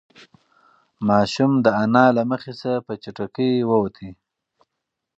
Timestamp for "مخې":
2.31-2.53